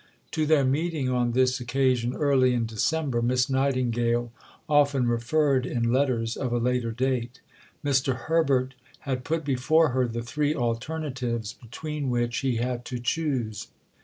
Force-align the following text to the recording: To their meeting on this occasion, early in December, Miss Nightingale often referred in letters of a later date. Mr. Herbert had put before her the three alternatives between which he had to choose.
To 0.31 0.47
their 0.47 0.65
meeting 0.65 1.09
on 1.09 1.33
this 1.33 1.59
occasion, 1.59 2.15
early 2.15 2.55
in 2.55 2.65
December, 2.65 3.21
Miss 3.21 3.51
Nightingale 3.51 4.31
often 4.67 5.07
referred 5.07 5.67
in 5.67 5.91
letters 5.93 6.35
of 6.35 6.51
a 6.51 6.57
later 6.57 6.91
date. 6.91 7.39
Mr. 7.85 8.13
Herbert 8.25 8.73
had 9.01 9.23
put 9.23 9.45
before 9.45 9.89
her 9.89 10.07
the 10.07 10.23
three 10.23 10.55
alternatives 10.55 11.53
between 11.53 12.09
which 12.09 12.39
he 12.39 12.55
had 12.55 12.83
to 12.85 12.97
choose. 12.97 13.67